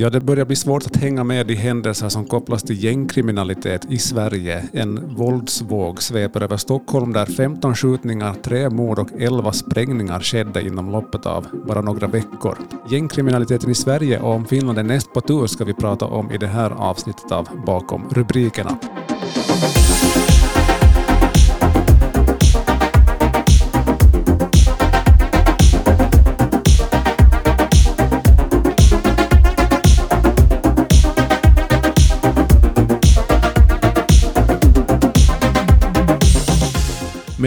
[0.00, 3.98] Ja, det börjar bli svårt att hänga med i händelser som kopplas till gängkriminalitet i
[3.98, 4.68] Sverige.
[4.72, 10.90] En våldsvåg sveper över Stockholm där 15 skjutningar, 3 mord och 11 sprängningar skedde inom
[10.90, 12.58] loppet av bara några veckor.
[12.90, 16.38] Gängkriminaliteten i Sverige och om Finland är näst på tur ska vi prata om i
[16.38, 18.78] det här avsnittet av Bakom rubrikerna.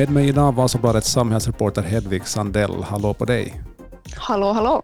[0.02, 2.84] Med mig idag var Vasabladets samhällsreporter Hedvig Sandell.
[2.84, 3.62] Hallå på dig.
[4.16, 4.84] Hallå, hallå.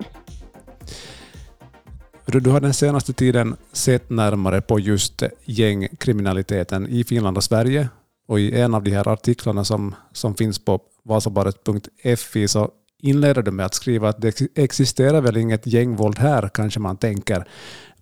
[2.25, 7.89] Du har den senaste tiden sett närmare på just gängkriminaliteten i Finland och Sverige.
[8.27, 13.51] Och I en av de här artiklarna som, som finns på vasabadet.fi så inleder du
[13.51, 17.47] med att skriva att det existerar väl inget gängvåld här, kanske man tänker.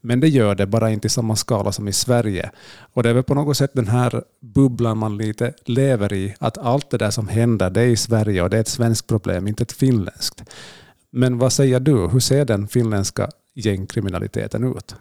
[0.06, 2.52] Men det gör det, bara inte i samma skala som i Sverige.
[2.94, 6.58] Och det är väl på något sätt den här bubblan man lite lever i, att
[6.58, 9.48] allt det där som händer, det är i Sverige och det är ett svenskt problem,
[9.48, 10.44] inte ett finländskt.
[11.12, 14.96] Men vad säger du, hur ser den finländska gängkriminaliteten ut?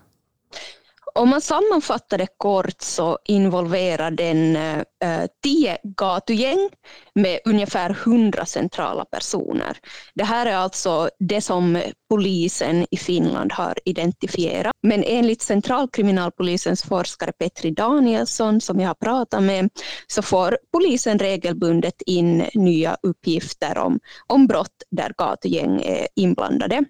[1.19, 6.71] Om man sammanfattar det kort så involverar den eh, tio gatugäng
[7.15, 9.79] med ungefär hundra centrala personer.
[10.15, 14.73] Det här är alltså det som polisen i Finland har identifierat.
[14.83, 19.71] Men enligt centralkriminalpolisens forskare Petri Danielsson som jag har pratat med
[20.07, 26.85] så får polisen regelbundet in nya uppgifter om, om brott där gatugäng är inblandade.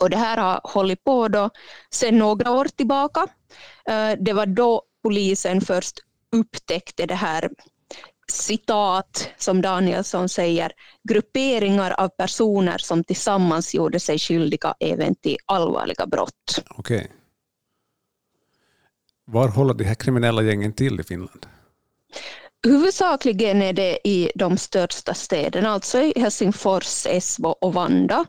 [0.00, 1.50] Och det här har hållit på då
[1.90, 3.26] sedan några år tillbaka.
[3.88, 5.94] Eh, det var då polisen först
[6.32, 7.50] upptäckte det här
[8.32, 10.72] citat som Danielsson säger,
[11.08, 16.64] grupperingar av personer som tillsammans gjorde sig skyldiga även till allvarliga brott.
[16.70, 17.10] Okej.
[19.24, 21.46] Var håller de här kriminella gängen till i Finland?
[22.66, 28.24] Huvudsakligen är det i de största städerna, alltså i Helsingfors, Esbo och Vanda.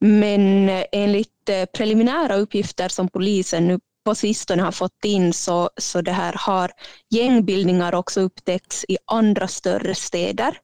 [0.00, 6.00] Men enligt eh, preliminära uppgifter som polisen nu på sistone har fått in så, så
[6.00, 6.70] det här har
[7.10, 10.58] gängbildningar också upptäckts i andra större städer.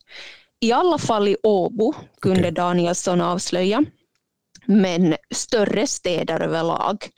[0.60, 2.50] I alla fall i Åbo kunde okay.
[2.50, 3.84] Danielsson avslöja.
[4.66, 7.08] Men större städer överlag.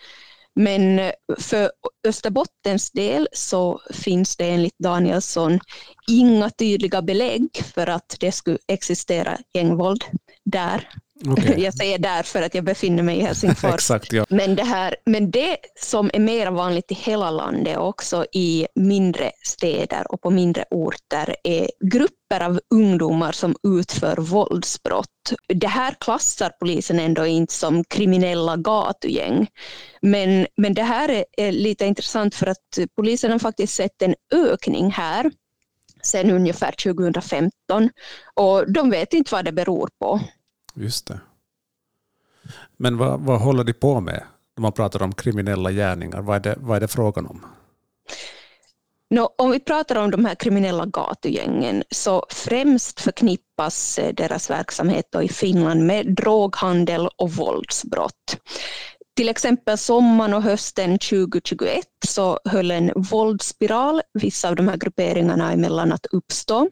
[0.60, 1.70] Men för
[2.08, 5.60] Österbottens del så finns det enligt Danielsson
[6.08, 10.04] inga tydliga belägg för att det skulle existera gängvåld
[10.44, 10.88] där.
[11.28, 11.54] Okay.
[11.64, 13.74] Jag säger där för att jag befinner mig i Helsingfors.
[13.74, 14.26] Exakt, ja.
[14.28, 19.30] men, det här, men det som är mer vanligt i hela landet, också i mindre
[19.46, 25.06] städer och på mindre orter, är grupper av ungdomar som utför våldsbrott.
[25.46, 29.48] Det här klassar polisen ändå inte som kriminella gatugäng.
[30.02, 34.14] Men, men det här är, är lite intressant för att polisen har faktiskt sett en
[34.32, 35.30] ökning här
[36.02, 37.90] sen ungefär 2015
[38.34, 40.20] och de vet inte vad det beror på.
[40.74, 41.20] Just det.
[42.76, 44.22] Men vad, vad håller de på med
[44.56, 46.20] när man pratar om kriminella gärningar?
[46.20, 47.46] Vad är det, vad är det frågan om?
[49.14, 55.04] No, om vi pratar om de här kriminella gatugängen så främst förknippas eh, deras verksamhet
[55.22, 58.36] i Finland med droghandel och våldsbrott.
[59.16, 65.52] Till exempel sommaren och hösten 2021 så höll en våldsspiral vissa av de här grupperingarna
[65.52, 66.68] emellan att uppstå.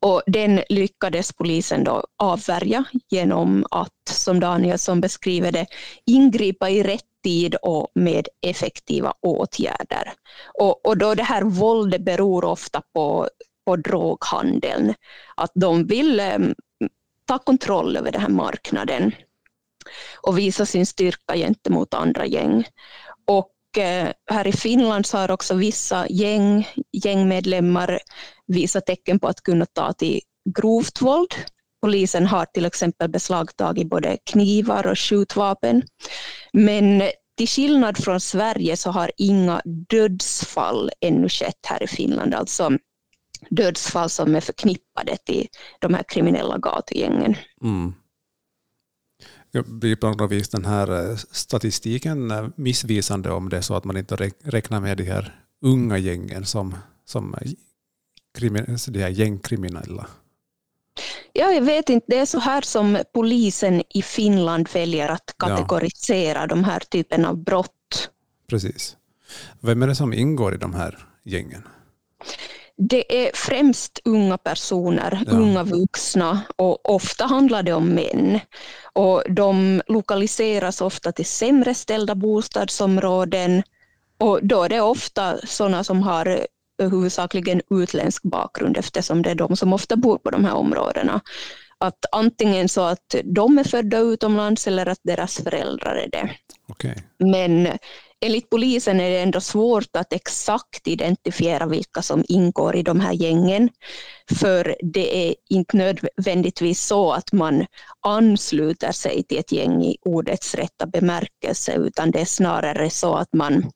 [0.00, 5.66] Och den lyckades polisen då avvärja genom att, som Danielsson beskriver det,
[6.06, 10.12] ingripa i rätt tid och med effektiva åtgärder.
[10.58, 13.28] Och, och då det här våldet beror ofta på,
[13.66, 14.94] på droghandeln,
[15.36, 16.38] att de vill eh,
[17.26, 19.12] ta kontroll över den här marknaden
[20.20, 22.64] och visa sin styrka gentemot andra gäng.
[24.30, 27.98] Här i Finland så har också vissa gäng, gängmedlemmar
[28.46, 30.20] visat tecken på att kunna ta till
[30.56, 31.34] grovt våld.
[31.82, 35.82] Polisen har till exempel beslagtagit både knivar och skjutvapen.
[36.52, 37.02] Men
[37.36, 42.70] till skillnad från Sverige så har inga dödsfall ännu skett här i Finland, alltså
[43.50, 45.46] dödsfall som är förknippade till
[45.80, 47.36] de här kriminella gatugängen.
[47.62, 47.94] Mm
[49.62, 53.84] blir på något vis den här eh, statistiken eh, missvisande om det är så att
[53.84, 56.74] man inte räknar med de här unga gängen som,
[57.04, 57.36] som
[58.86, 60.06] de här gängkriminella?
[61.32, 62.06] Ja, jag vet inte.
[62.08, 66.46] Det är så här som polisen i Finland väljer att kategorisera ja.
[66.46, 68.10] de här typen av brott.
[68.46, 68.96] Precis.
[69.60, 71.62] Vem är det som ingår i de här gängen?
[72.78, 75.32] Det är främst unga personer, ja.
[75.32, 78.40] unga vuxna och ofta handlar det om män.
[78.92, 83.62] Och de lokaliseras ofta till sämre ställda bostadsområden
[84.18, 86.46] och då är det ofta sådana som har
[86.78, 91.20] huvudsakligen utländsk bakgrund eftersom det är de som ofta bor på de här områdena.
[91.78, 96.30] Att antingen så att de är födda utomlands eller att deras föräldrar är det.
[96.68, 96.94] Okay.
[97.18, 97.68] Men
[98.26, 103.12] enligt polisen är det ändå svårt att exakt identifiera vilka som ingår i de här
[103.12, 103.70] gängen.
[104.40, 107.66] För det är inte nödvändigtvis så att man
[108.06, 113.32] ansluter sig till ett gäng i ordets rätta bemärkelse, utan det är snarare så att
[113.32, 113.70] man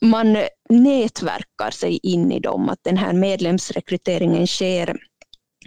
[0.00, 0.38] man
[0.68, 4.96] nätverkar sig in i dem, att den här medlemsrekryteringen sker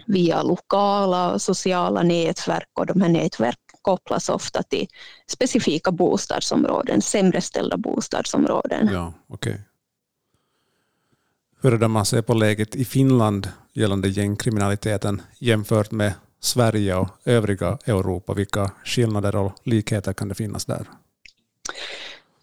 [0.06, 4.88] via lokala och sociala nätverk och de här nätverk kopplas ofta till
[5.26, 8.88] specifika bostadsområden, sämre ställda bostadsområden.
[8.92, 9.56] Ja, okay.
[11.62, 18.34] Det man ser på läget i Finland gällande gängkriminaliteten jämfört med Sverige och övriga Europa?
[18.34, 20.86] Vilka skillnader och likheter kan det finnas där?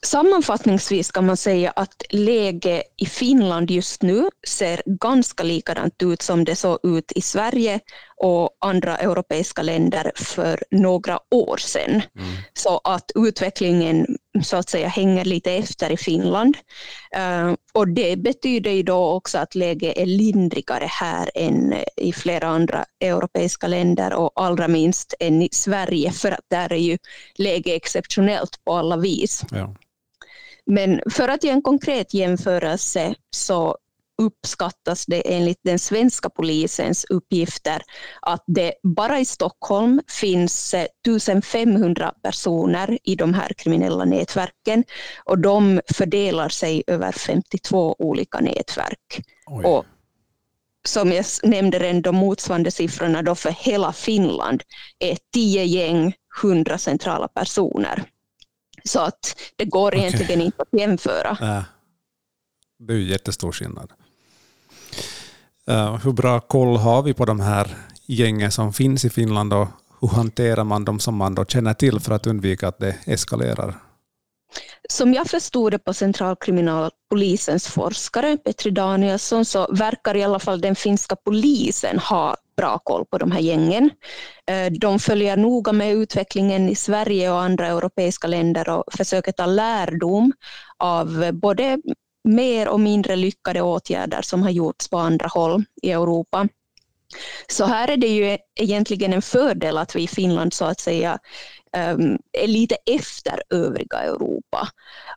[0.01, 6.45] Sammanfattningsvis kan man säga att läget i Finland just nu ser ganska likadant ut som
[6.45, 7.79] det såg ut i Sverige
[8.19, 11.89] och andra europeiska länder för några år sedan.
[11.91, 12.27] Mm.
[12.53, 14.07] Så att utvecklingen
[14.43, 16.57] så att säga hänger lite efter i Finland.
[17.17, 22.47] Uh, och det betyder ju då också att läget är lindrigare här än i flera
[22.47, 26.97] andra europeiska länder och allra minst än i Sverige för att där är ju
[27.35, 29.43] läget exceptionellt på alla vis.
[29.51, 29.75] Ja.
[30.65, 33.77] Men för att ge en konkret jämförelse så
[34.19, 37.81] uppskattas det enligt den svenska polisens uppgifter
[38.21, 44.83] att det bara i Stockholm finns 1500 personer i de här kriminella nätverken
[45.25, 49.21] och de fördelar sig över 52 olika nätverk.
[49.45, 49.65] Oj.
[49.65, 49.85] Och
[50.87, 54.63] som jag nämnde redan, de motsvarande siffrorna då för hela Finland
[54.99, 56.13] är 10 gäng,
[56.43, 58.03] 100 centrala personer.
[58.83, 59.99] Så att det går okay.
[59.99, 61.37] egentligen inte att jämföra.
[61.41, 61.63] Äh,
[62.79, 63.93] det är ju jättestor skillnad.
[65.69, 67.67] Eh, hur bra koll har vi på de här
[68.05, 69.67] gängen som finns i Finland och
[70.01, 73.75] hur hanterar man dem som man då känner till för att undvika att det eskalerar?
[74.89, 80.75] Som jag förstod det på centralkriminalpolisens forskare Petri Danielsson så verkar i alla fall den
[80.75, 83.89] finska polisen ha bra koll på de här gängen.
[84.47, 89.45] Eh, de följer noga med utvecklingen i Sverige och andra europeiska länder och försöker ta
[89.45, 90.33] lärdom
[90.77, 91.77] av både
[92.29, 96.47] mer och mindre lyckade åtgärder som har gjorts på andra håll i Europa.
[97.47, 101.19] Så här är det ju egentligen en fördel att vi i Finland så att säga
[101.77, 104.67] um, är lite efter övriga Europa.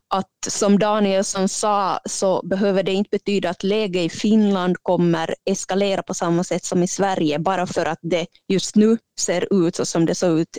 [0.07, 6.03] Att som Danielsson sa så behöver det inte betyda att läget i Finland kommer eskalera
[6.03, 9.85] på samma sätt som i Sverige bara för att det just nu ser ut så
[9.85, 10.57] som det såg ut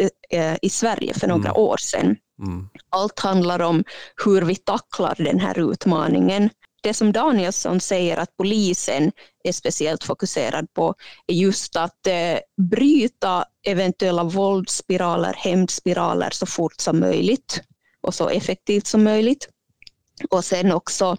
[0.00, 1.62] eh, eh, i Sverige för några mm.
[1.62, 2.16] år sedan.
[2.42, 2.68] Mm.
[2.90, 3.84] Allt handlar om
[4.24, 6.50] hur vi tacklar den här utmaningen
[6.84, 9.12] det som Danielsson säger att polisen
[9.44, 10.94] är speciellt fokuserad på
[11.26, 12.38] är just att eh,
[12.70, 17.62] bryta eventuella våldsspiraler, hämndspiraler så fort som möjligt
[18.00, 19.48] och så effektivt som möjligt.
[20.30, 21.16] Och sen också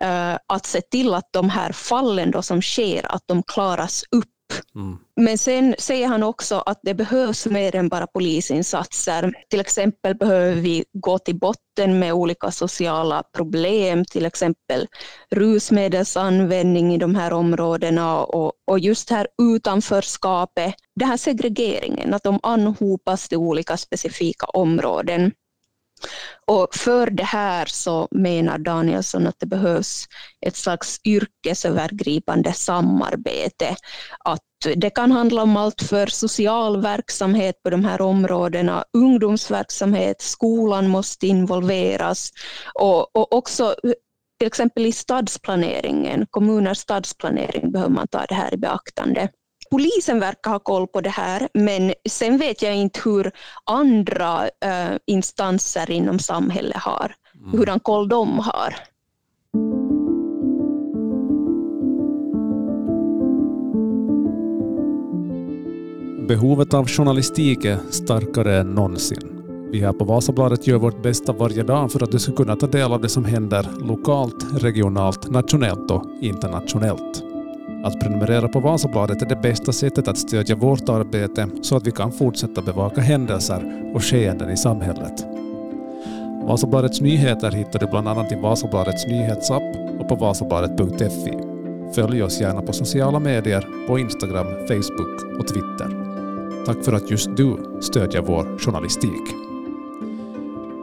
[0.00, 4.35] eh, att se till att de här fallen då som sker, att de klaras upp
[4.74, 4.98] Mm.
[5.16, 9.32] Men sen säger han också att det behövs mer än bara polisinsatser.
[9.50, 14.86] Till exempel behöver vi gå till botten med olika sociala problem, till exempel
[15.30, 22.40] rusmedelsanvändning i de här områdena och, och just här utanförskapet, den här segregeringen, att de
[22.42, 25.32] anhopas till olika specifika områden.
[26.46, 30.06] Och för det här så menar Danielsson att det behövs
[30.46, 33.76] ett slags yrkesövergripande samarbete.
[34.24, 34.40] Att
[34.74, 41.26] det kan handla om allt för social verksamhet på de här områdena, ungdomsverksamhet, skolan måste
[41.26, 42.30] involveras
[42.74, 43.74] och, och också
[44.38, 49.28] till exempel i stadsplaneringen, kommuners stadsplanering behöver man ta det här i beaktande.
[49.70, 53.30] Polisen verkar ha koll på det här, men sen vet jag inte hur
[53.64, 57.58] andra uh, instanser inom samhället har, mm.
[57.58, 58.74] hurdan koll de har.
[66.28, 69.36] Behovet av journalistik är starkare än någonsin.
[69.72, 72.66] Vi här på Vasabladet gör vårt bästa varje dag för att du ska kunna ta
[72.66, 77.25] del av det som händer lokalt, regionalt, nationellt och internationellt.
[77.84, 81.90] Att prenumerera på Vasabladet är det bästa sättet att stödja vårt arbete så att vi
[81.90, 85.26] kan fortsätta bevaka händelser och skeenden i samhället.
[86.46, 89.62] Vasabladets nyheter hittar du bland annat i Vasabladets nyhetsapp
[90.00, 91.38] och på vasabladet.fi.
[91.94, 96.06] Följ oss gärna på sociala medier, på Instagram, Facebook och Twitter.
[96.66, 99.46] Tack för att just du stödjer vår journalistik.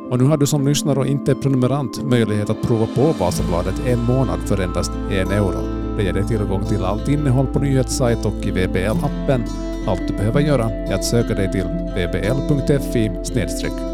[0.10, 4.04] Och nu har du som lyssnare och inte prenumerant möjlighet att prova på Vasabladet en
[4.04, 5.73] månad för endast en euro.
[5.98, 9.44] Det ger dig tillgång till allt innehåll på nyhetssajt och i VBL-appen.
[9.88, 13.12] Allt du behöver göra är att söka dig till vbl.fi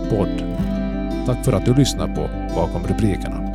[0.09, 0.43] podd.
[1.25, 3.49] Tack för att du lyssnar på Bakom rubrikerna.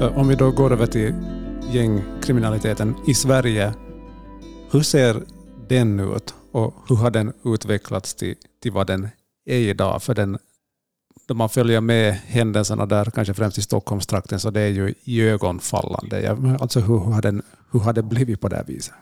[0.00, 1.14] Eh, om vi då går över till
[1.70, 3.74] gängkriminaliteten i Sverige.
[4.72, 5.22] Hur ser
[5.68, 9.08] den ut och hur har den utvecklats till, till vad den
[9.46, 10.02] är idag?
[10.02, 10.38] För den,
[11.28, 16.36] då man följer med händelserna där, kanske främst i Stockholmstrakten, så det är ju iögonfallande.
[16.60, 18.94] Alltså hur har, den, hur har det blivit på det här viset?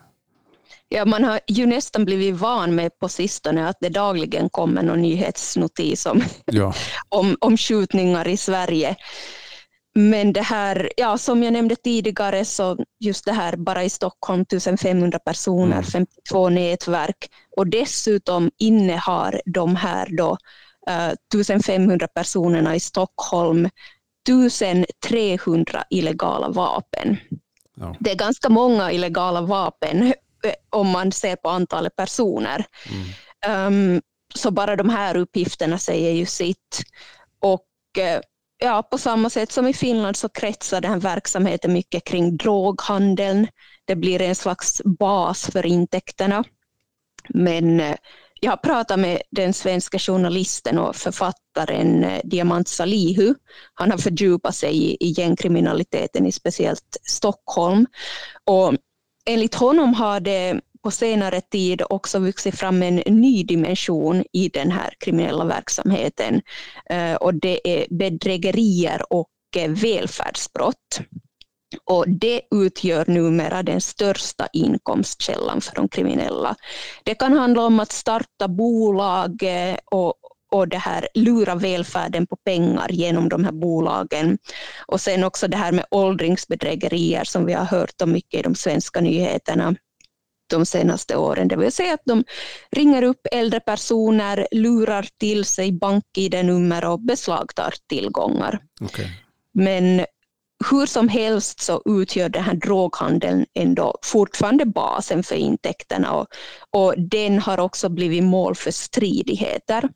[0.89, 5.03] Ja, man har ju nästan blivit van med på sistone att det dagligen kommer någon
[5.03, 6.75] nyhetsnotis om, ja.
[7.09, 8.97] om, om skjutningar i Sverige.
[9.95, 14.43] Men det här, ja, som jag nämnde tidigare, så just det här bara i Stockholm
[14.43, 15.85] 1500 personer, mm.
[15.85, 20.37] 52 nätverk och dessutom innehar de här då
[20.89, 23.69] eh, 1500 personerna i Stockholm
[24.29, 27.17] 1300 illegala vapen.
[27.77, 27.97] Ja.
[28.01, 30.03] Det är ganska många illegala vapen
[30.45, 32.65] eh, om man ser på antalet personer.
[32.91, 33.95] Mm.
[33.95, 34.03] Um,
[34.35, 36.83] så bara de här uppgifterna säger ju sitt.
[37.41, 37.67] Och
[37.99, 38.21] uh,
[38.65, 43.49] ja, på samma sätt som i Finland så kretsar den här verksamheten mycket kring droghandeln.
[43.85, 46.45] Det blir en slags bas för intäkterna.
[47.29, 47.97] Men eh,
[48.41, 53.35] jag har pratat med den svenska journalisten och författaren eh, Diamant Salihu.
[53.75, 57.87] Han har fördjupat sig i, i gängkriminaliteten i speciellt Stockholm.
[58.45, 58.75] Och
[59.27, 64.71] enligt honom har det på senare tid också vuxit fram en ny dimension i den
[64.71, 66.43] här kriminella verksamheten
[66.91, 71.01] eh, och det är bedrägerier och eh, välfärdsbrott.
[71.85, 76.57] Och det utgör numera den största inkomstkällan för de kriminella.
[77.05, 80.15] Det kan handla om att starta bolag eh, och,
[80.53, 84.39] och det här lura välfärden på pengar genom de här bolagen.
[84.87, 88.55] Och sen också det här med åldringsbedrägerier som vi har hört om mycket i de
[88.55, 89.75] svenska nyheterna
[90.55, 91.49] de senaste åren.
[91.49, 92.25] Det vill säga att de
[92.71, 98.59] ringer upp äldre personer, lurar till sig bank-id-nummer och beslagtar tillgångar.
[98.81, 99.07] Okay.
[99.55, 100.05] Men
[100.71, 106.27] hur som helst så utgör den här droghandeln ändå fortfarande basen för intäkterna och,
[106.71, 109.89] och den har också blivit mål för stridigheter.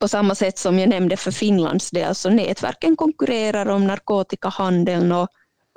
[0.00, 5.28] På samma sätt som jag nämnde för Finlands del så nätverken konkurrerar om narkotikahandeln och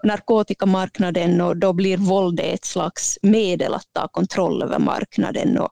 [0.04, 5.70] narkotikamarknaden och då blir våld ett slags medel att ta kontroll över marknaden och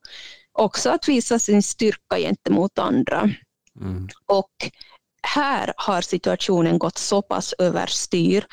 [0.53, 3.29] också att visa sin styrka gentemot andra.
[3.81, 4.07] Mm.
[4.25, 4.51] Och
[5.27, 8.46] här har situationen gått så pass överstyr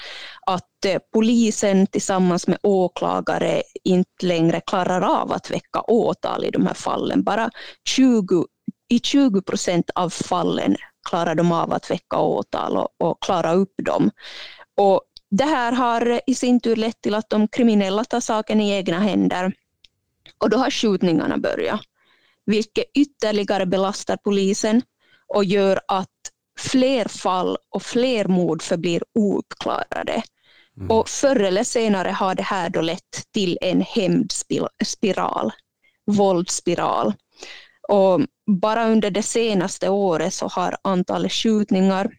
[0.47, 6.67] att eh, polisen tillsammans med åklagare inte längre klarar av att väcka åtal i de
[6.67, 7.23] här fallen.
[7.23, 7.51] Bara
[7.89, 8.47] 20,
[8.89, 10.77] i 20 procent av fallen
[11.09, 14.11] klarar de av att väcka åtal och, och klara upp dem.
[14.77, 15.03] Och
[15.37, 18.99] det här har i sin tur lett till att de kriminella tar saken i egna
[19.01, 19.53] händer
[20.39, 21.81] och då har skjutningarna börjat,
[22.47, 24.83] vilket ytterligare belastar polisen
[25.27, 26.09] och gör att
[26.59, 30.23] fler fall och fler mord förblir ouppklarade.
[30.77, 30.91] Mm.
[30.91, 35.53] Och förr eller senare har det här då lett till en hämndspiral,
[36.07, 37.13] våldsspiral.
[37.89, 42.11] Och bara under det senaste året så har antalet skjutningar,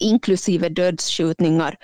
[0.00, 1.76] inklusive dödsskjutningar,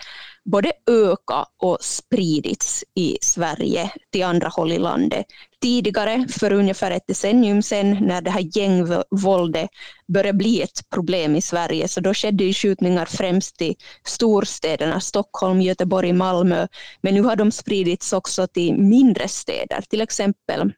[0.44, 5.26] både ökat och spridits i Sverige till andra håll i landet.
[5.62, 9.70] Tidigare, för ungefär ett decennium sedan, när det här gängvåldet
[10.08, 16.12] började bli ett problem i Sverige, så då skedde skjutningar främst i storstäderna Stockholm, Göteborg,
[16.12, 16.66] Malmö,
[17.00, 20.72] men nu har de spridits också till mindre städer, till exempel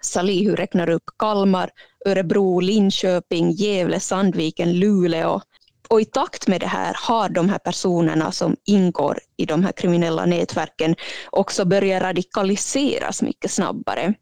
[0.00, 1.70] Salihu räknar upp Kalmar,
[2.06, 5.40] Örebro, Linköping, Gävle, Sandviken, Luleå,
[5.88, 9.72] och i takt med det här har de här personerna som ingår i de här
[9.72, 10.94] kriminella nätverken
[11.30, 14.14] också börjat radikaliseras mycket snabbare.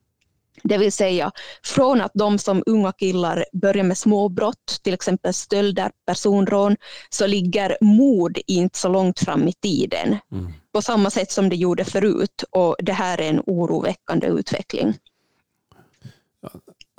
[0.63, 1.33] Det vill säga
[1.65, 6.77] från att de som unga killar börjar med småbrott, till exempel stölder, personrån,
[7.11, 10.19] så ligger mord inte så långt fram i tiden.
[10.33, 10.53] Mm.
[10.73, 14.95] På samma sätt som det gjorde förut och det här är en oroväckande utveckling.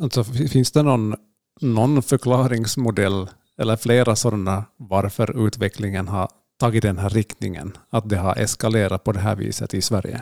[0.02, 1.16] Alltså, finns det någon,
[1.62, 8.36] någon förklaringsmodell eller flera sådana varför utvecklingen har tagit den här riktningen, att det har
[8.36, 10.22] eskalerat på det här viset i Sverige?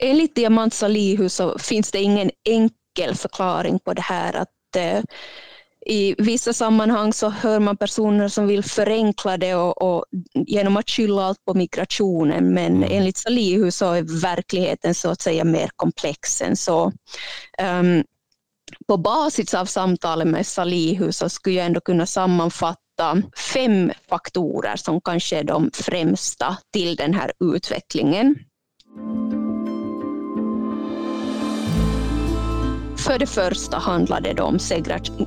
[0.00, 5.02] Enligt Diamant Salihu så finns det ingen enkel förklaring på det här att eh,
[5.86, 10.04] i vissa sammanhang så hör man personer som vill förenkla det och, och
[10.34, 12.88] genom att skylla allt på migrationen men mm.
[12.92, 16.92] enligt Salihu så är verkligheten så att säga mer komplex än så.
[17.62, 18.04] Um,
[18.88, 23.22] på basis av samtalet med Salihu så skulle jag ändå kunna sammanfatta
[23.54, 28.34] fem faktorer som kanske är de främsta till den här utvecklingen.
[33.06, 34.58] För det första handlar det om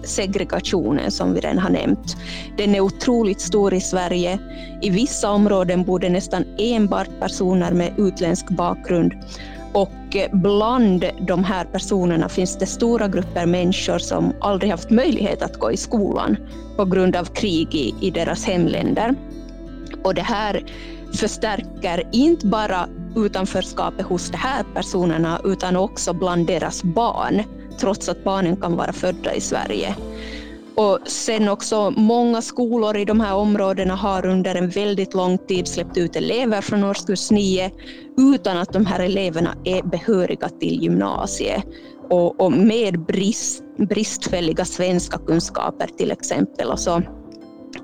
[0.04, 2.18] segregationen som vi redan har nämnt.
[2.58, 4.40] Den är otroligt stor i Sverige.
[4.82, 9.14] I vissa områden bor det nästan enbart personer med utländsk bakgrund
[10.16, 15.60] och bland de här personerna finns det stora grupper människor som aldrig haft möjlighet att
[15.60, 16.38] gå i skolan
[16.78, 19.16] på grund av krig i, i deras hemländer.
[20.04, 20.66] Och det här
[21.14, 27.44] förstärker inte bara utanförskapet hos de här personerna utan också bland deras barn
[27.80, 29.96] trots att barnen kan vara födda i Sverige.
[30.76, 35.68] Och sen också många skolor i de här områdena har under en väldigt lång tid
[35.68, 37.72] släppt ut elever från årskurs 9
[38.18, 41.64] utan att de här eleverna är behöriga till gymnasiet
[42.10, 46.70] och, och med brist, bristfälliga svenska kunskaper till exempel.
[46.70, 47.02] Och, så.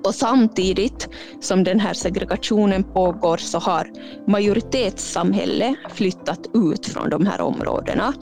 [0.03, 1.10] och samtidigt
[1.41, 3.91] som den här segregationen pågår så har
[4.27, 8.13] majoritetssamhället flyttat ut från de här områdena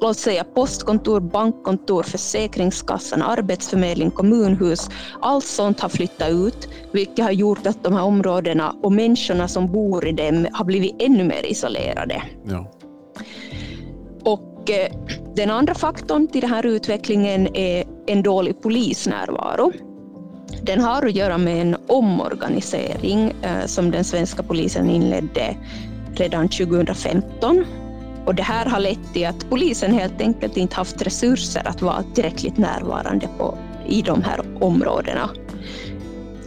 [0.00, 4.88] låt säga postkontor, bankkontor, Försäkringskassan, arbetsförmedling, kommunhus.
[5.20, 9.72] Allt sånt har flyttat ut, vilket har gjort att de här områdena och människorna som
[9.72, 12.22] bor i dem har blivit ännu mer isolerade.
[12.44, 12.70] Ja.
[14.24, 14.92] Och eh,
[15.36, 19.72] den andra faktorn till den här utvecklingen är en dålig polisnärvaro.
[20.62, 25.56] Den har att göra med en omorganisering eh, som den svenska polisen inledde
[26.14, 27.64] redan 2015
[28.26, 32.02] och det här har lett till att polisen helt enkelt inte haft resurser att vara
[32.14, 35.30] tillräckligt närvarande på, i de här områdena.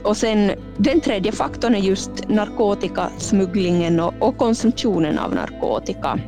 [0.04, 6.20] Och sen den tredje faktorn är just narkotikasmugglingen och, och konsumtionen av narkotika.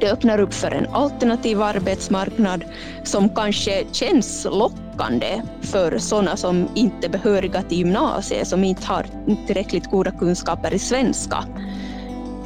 [0.00, 2.64] Det öppnar upp för en alternativ arbetsmarknad
[3.04, 9.06] som kanske känns lockande för sådana som inte är behöriga till gymnasiet, som inte har
[9.46, 11.44] tillräckligt goda kunskaper i svenska.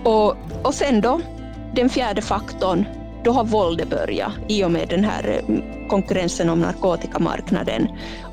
[0.05, 1.21] Och, och sen då
[1.75, 2.85] den fjärde faktorn,
[3.25, 7.89] då har våldet börjat i och med den här eh, konkurrensen om narkotikamarknaden.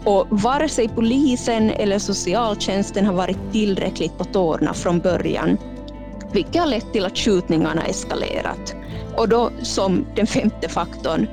[0.06, 5.58] Och vare sig polisen eller socialtjänsten har varit tillräckligt på tårna från början,
[6.32, 8.76] vilket har lett till att skjutningarna eskalerat.
[9.18, 11.28] Och då som den femte faktorn,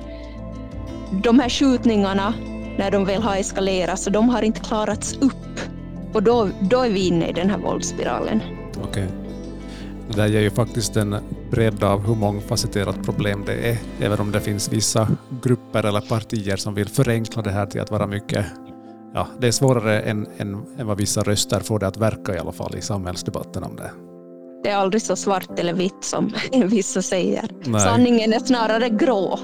[1.23, 2.35] de här skjutningarna,
[2.79, 5.61] när de väl har eskalerat, så de har inte klarats upp.
[6.13, 8.41] Och då, då är vi inne i den här våldsspiralen.
[8.89, 9.07] Okay.
[10.09, 11.17] Det där ger ju faktiskt en
[11.51, 15.09] bredd av hur mångfacetterat problem det är, även om det finns vissa
[15.43, 18.47] grupper eller partier som vill förenkla det här till att vara mycket
[19.15, 22.39] Ja, det är svårare än, än, än vad vissa röster får det att verka i
[22.39, 23.91] alla fall i samhällsdebatten om det.
[24.63, 27.51] Det är aldrig så svart eller vitt som vissa säger.
[27.65, 27.81] Nej.
[27.81, 29.39] Sanningen är snarare grå.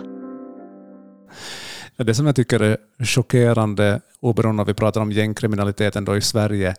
[1.96, 6.74] Det som jag tycker är chockerande, oberoende av vi pratar om gängkriminaliteten då i Sverige,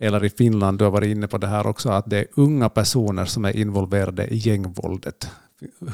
[0.00, 2.68] eller i Finland, du har varit inne på det här också, att det är unga
[2.68, 5.30] personer som är involverade i gängvåldet.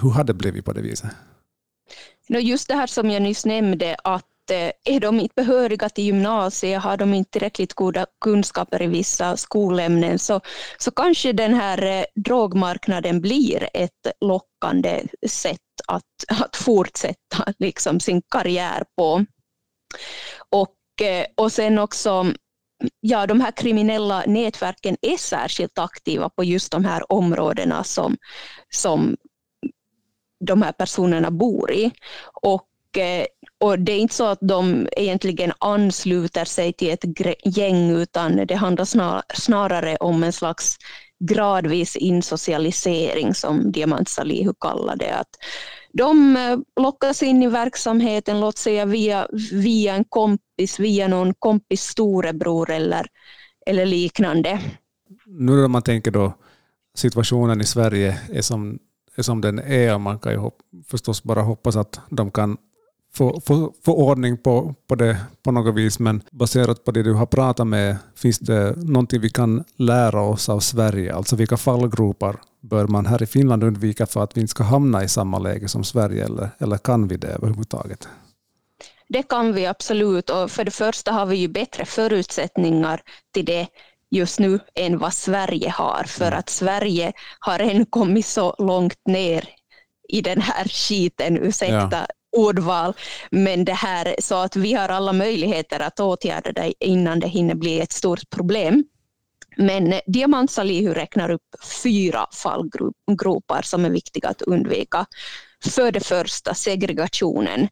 [0.03, 1.11] Hur har det blivit på det viset?
[2.29, 6.83] Just det här som jag nyss nämnde, att eh, är de inte behöriga till gymnasiet,
[6.83, 10.40] har de inte tillräckligt goda kunskaper i vissa skolämnen, så,
[10.79, 18.23] så kanske den här eh, drogmarknaden blir ett lockande sätt att, att fortsätta liksom sin
[18.31, 19.25] karriär på.
[20.51, 22.35] Och, eh, och sen också
[23.00, 28.16] ja, de här kriminella nätverken är särskilt aktiva på just de här områdena som,
[28.70, 29.16] som
[30.40, 31.92] de här personerna bor i.
[32.42, 33.26] Och, eh,
[33.60, 37.04] och det är inte så att de egentligen ansluter sig till ett
[37.44, 38.84] gäng, utan det handlar
[39.34, 40.76] snarare om en slags
[41.18, 45.14] gradvis insocialisering, som Diamant Salihu kallar det.
[45.14, 45.37] Att
[45.94, 51.83] de eh, lockas in i verksamheten, låt säga via, via en kompis, via någon kompis
[51.83, 53.07] storebror eller,
[53.66, 54.61] eller liknande.
[55.26, 56.33] Nu när man tänker då
[56.94, 58.78] situationen i Sverige är som,
[59.16, 62.57] är som den är och man kan ju hopp, förstås bara hoppas att de kan
[63.14, 65.98] få, få, få ordning på, på det på något vis.
[65.98, 70.48] Men baserat på det du har pratat med, finns det någonting vi kan lära oss
[70.48, 71.14] av Sverige?
[71.14, 75.05] Alltså vilka fallgropar bör man här i Finland undvika för att vi inte ska hamna
[75.05, 78.09] i samma läge som Sverige, eller, eller kan vi det överhuvudtaget?
[79.09, 83.00] Det kan vi absolut och för det första har vi ju bättre förutsättningar
[83.35, 83.66] till det
[84.11, 86.38] just nu än vad Sverige har, för mm.
[86.38, 89.48] att Sverige har än kommit så långt ner
[90.09, 92.94] i den här skiten, ursäkta ja ordval,
[93.31, 97.55] men det här så att vi har alla möjligheter att åtgärda det innan det hinner
[97.55, 98.85] bli ett stort problem.
[99.57, 101.42] Men Diamant Salihu räknar upp
[101.83, 105.07] fyra fallgropar som är viktiga att undvika.
[105.64, 107.68] För det första segregationen.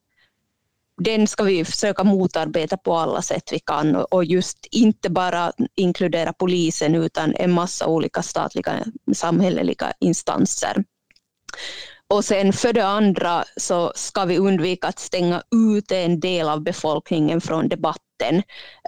[1.05, 6.33] Den ska vi försöka motarbeta på alla sätt vi kan och just inte bara inkludera
[6.33, 10.85] polisen utan en massa olika statliga samhälleliga instanser.
[12.13, 16.63] Och sen för det andra så ska vi undvika att stänga ut en del av
[16.63, 18.37] befolkningen från debatten.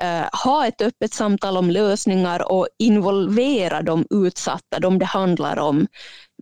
[0.02, 5.86] Uh, ha ett öppet samtal om lösningar och involvera de utsatta, de det handlar om.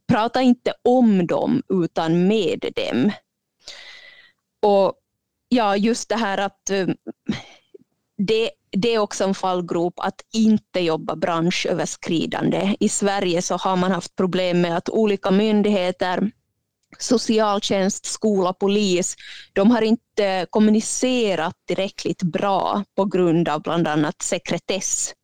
[0.09, 3.13] Prata inte om dem utan med dem.
[4.63, 4.93] Och
[5.49, 6.89] ja, just det här att uh,
[8.19, 12.77] det, det är också en fallgrop att inte jobba branschöverskridande.
[12.81, 16.31] I Sverige så har man haft problem med att olika myndigheter
[16.99, 19.17] socialtjänst, skola, polis,
[19.53, 25.15] de har inte kommunicerat tillräckligt bra på grund av bland annat sekretess.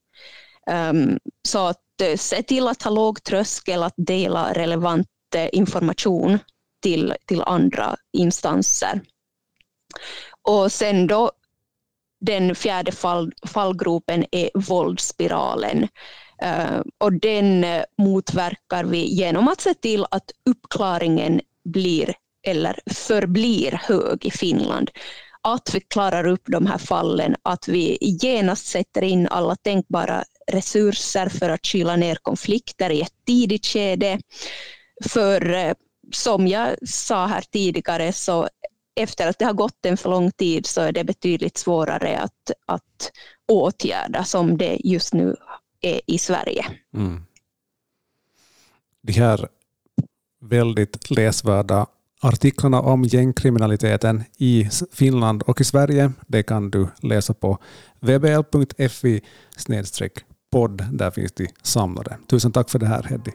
[0.70, 6.38] Um, så att eh, se till att ha låg tröskel att dela relevant eh, information
[6.82, 9.00] till, till andra instanser.
[10.48, 11.30] Och sen då
[12.20, 15.88] den fjärde fall, fallgropen är våldsspiralen.
[16.44, 22.14] Uh, och den eh, motverkar vi genom att se till att uppklaringen blir
[22.46, 24.90] eller förblir hög i Finland.
[25.42, 31.28] Att vi klarar upp de här fallen, att vi genast sätter in alla tänkbara resurser
[31.28, 34.20] för att kyla ner konflikter i ett tidigt skede.
[35.04, 35.74] För eh,
[36.12, 38.48] som jag sa här tidigare så
[39.00, 42.50] efter att det har gått en för lång tid så är det betydligt svårare att,
[42.66, 43.12] att
[43.48, 45.36] åtgärda som det just nu
[45.80, 46.66] är i Sverige.
[46.94, 47.24] Mm.
[49.02, 49.48] De här
[50.40, 51.86] väldigt läsvärda
[52.20, 56.12] artiklarna om gängkriminaliteten i Finland och i Sverige.
[56.26, 57.58] Det kan du läsa på
[58.00, 59.20] vbl.fi
[60.52, 60.84] podd.
[60.92, 62.16] Där finns de samlade.
[62.26, 63.30] Tusen tack för det här Heddy.